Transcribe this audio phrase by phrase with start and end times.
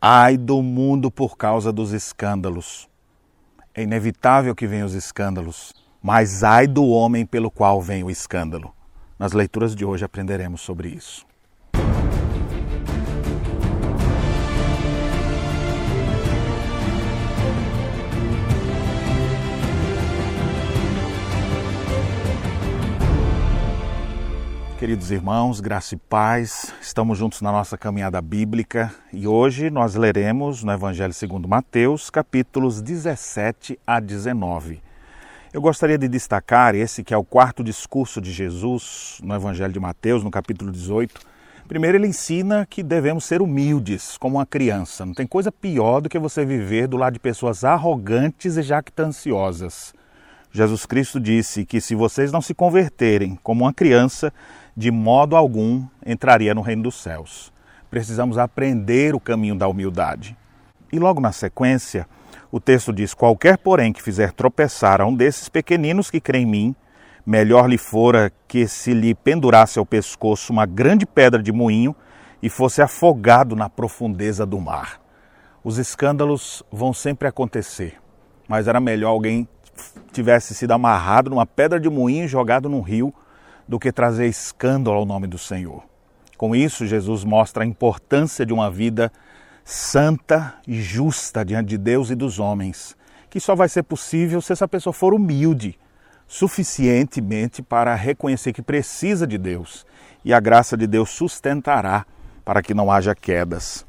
[0.00, 2.86] Ai do mundo por causa dos escândalos.
[3.74, 5.72] É inevitável que venham os escândalos,
[6.02, 8.74] mas ai do homem pelo qual vem o escândalo.
[9.18, 11.26] Nas leituras de hoje aprenderemos sobre isso.
[24.86, 30.62] Queridos irmãos, graça e paz, estamos juntos na nossa caminhada bíblica e hoje nós leremos
[30.62, 34.80] no Evangelho segundo Mateus, capítulos 17 a 19.
[35.52, 39.80] Eu gostaria de destacar esse que é o quarto discurso de Jesus no Evangelho de
[39.80, 41.20] Mateus, no capítulo 18.
[41.66, 45.04] Primeiro, ele ensina que devemos ser humildes, como uma criança.
[45.04, 49.92] Não tem coisa pior do que você viver do lado de pessoas arrogantes e jactanciosas.
[50.52, 54.32] Jesus Cristo disse que se vocês não se converterem como uma criança,
[54.76, 57.52] de modo algum entraria no reino dos céus.
[57.90, 60.36] Precisamos aprender o caminho da humildade.
[60.92, 62.06] E logo na sequência,
[62.50, 66.46] o texto diz: Qualquer, porém, que fizer tropeçar a um desses pequeninos que crê em
[66.46, 66.74] mim,
[67.24, 71.94] melhor lhe fora que se lhe pendurasse ao pescoço uma grande pedra de moinho
[72.42, 75.00] e fosse afogado na profundeza do mar.
[75.64, 77.96] Os escândalos vão sempre acontecer,
[78.48, 79.48] mas era melhor alguém
[80.12, 83.12] tivesse sido amarrado numa pedra de moinho e jogado num rio
[83.68, 85.84] do que trazer escândalo ao nome do Senhor.
[86.36, 89.10] Com isso, Jesus mostra a importância de uma vida
[89.64, 92.96] santa e justa diante de Deus e dos homens,
[93.28, 95.78] que só vai ser possível se essa pessoa for humilde
[96.26, 99.86] suficientemente para reconhecer que precisa de Deus
[100.24, 102.04] e a graça de Deus sustentará
[102.44, 103.85] para que não haja quedas.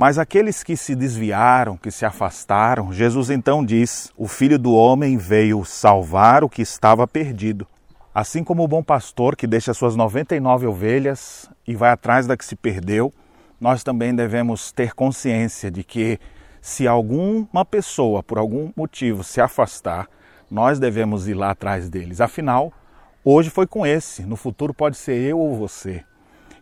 [0.00, 5.18] Mas aqueles que se desviaram, que se afastaram, Jesus então diz: O filho do homem
[5.18, 7.66] veio salvar o que estava perdido.
[8.14, 12.46] Assim como o bom pastor que deixa suas 99 ovelhas e vai atrás da que
[12.46, 13.12] se perdeu,
[13.60, 16.18] nós também devemos ter consciência de que
[16.62, 20.08] se alguma pessoa, por algum motivo, se afastar,
[20.50, 22.22] nós devemos ir lá atrás deles.
[22.22, 22.72] Afinal,
[23.22, 26.02] hoje foi com esse, no futuro pode ser eu ou você.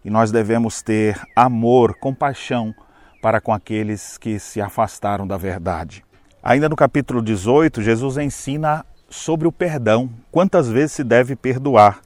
[0.05, 2.75] E nós devemos ter amor, compaixão
[3.21, 6.05] para com aqueles que se afastaram da verdade.
[6.43, 12.01] Ainda no capítulo 18, Jesus ensina sobre o perdão, quantas vezes se deve perdoar.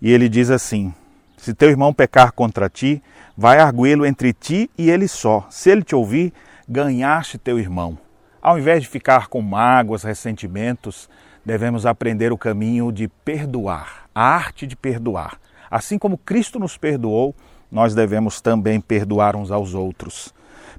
[0.00, 0.92] E ele diz assim:
[1.36, 3.02] Se teu irmão pecar contra ti,
[3.36, 5.46] vai arguí-lo entre ti e ele só.
[5.50, 6.32] Se ele te ouvir,
[6.68, 7.98] ganhaste teu irmão.
[8.42, 11.08] Ao invés de ficar com mágoas, ressentimentos,
[11.44, 15.38] devemos aprender o caminho de perdoar, a arte de perdoar.
[15.70, 17.34] Assim como Cristo nos perdoou,
[17.74, 20.32] nós devemos também perdoar uns aos outros.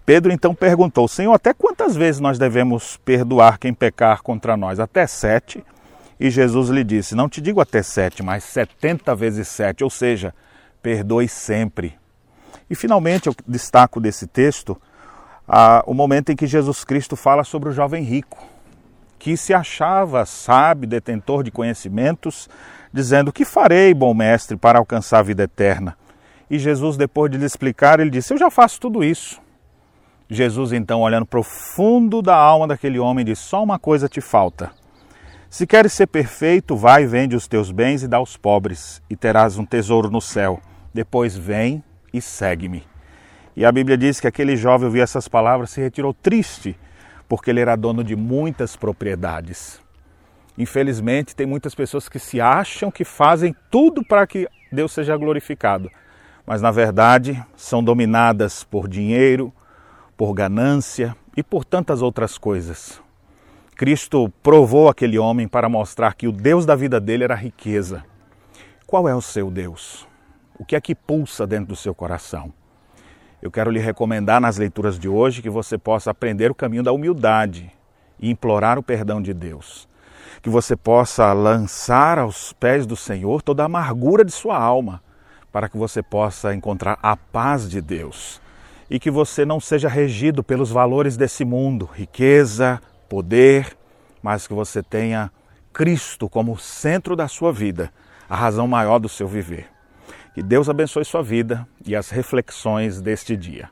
[0.06, 4.80] Pedro então perguntou: Senhor, até quantas vezes nós devemos perdoar quem pecar contra nós?
[4.80, 5.62] Até sete?
[6.18, 10.34] E Jesus lhe disse: Não te digo até sete, mas setenta vezes sete, ou seja,
[10.82, 11.96] perdoe sempre.
[12.70, 14.80] E finalmente eu destaco desse texto
[15.46, 18.42] ah, o momento em que Jesus Cristo fala sobre o jovem rico,
[19.20, 22.48] que se achava sábio, detentor de conhecimentos,
[22.94, 25.98] dizendo: Que farei, bom mestre, para alcançar a vida eterna?
[26.50, 29.42] E Jesus, depois de lhe explicar, ele disse: Eu já faço tudo isso.
[30.30, 34.72] Jesus, então, olhando profundo da alma daquele homem, diz: Só uma coisa te falta.
[35.50, 39.16] Se queres ser perfeito, vai e vende os teus bens e dá aos pobres, e
[39.16, 40.60] terás um tesouro no céu.
[40.94, 41.84] Depois vem
[42.14, 42.84] e segue-me.
[43.56, 46.78] E a Bíblia diz que aquele jovem ouviu essas palavras se retirou triste,
[47.28, 49.80] porque ele era dono de muitas propriedades.
[50.58, 55.90] Infelizmente, tem muitas pessoas que se acham que fazem tudo para que Deus seja glorificado,
[56.46, 59.54] mas na verdade são dominadas por dinheiro,
[60.16, 63.02] por ganância e por tantas outras coisas.
[63.76, 68.06] Cristo provou aquele homem para mostrar que o Deus da vida dele era a riqueza.
[68.88, 70.08] Qual é o seu Deus?
[70.58, 72.54] O que é que pulsa dentro do seu coração?
[73.42, 76.94] Eu quero lhe recomendar nas leituras de hoje que você possa aprender o caminho da
[76.94, 77.70] humildade
[78.18, 79.90] e implorar o perdão de Deus.
[80.42, 85.02] Que você possa lançar aos pés do Senhor toda a amargura de sua alma,
[85.56, 88.42] para que você possa encontrar a paz de Deus
[88.90, 93.74] e que você não seja regido pelos valores desse mundo, riqueza, poder,
[94.22, 95.32] mas que você tenha
[95.72, 97.90] Cristo como centro da sua vida,
[98.28, 99.70] a razão maior do seu viver.
[100.34, 103.70] Que Deus abençoe sua vida e as reflexões deste dia.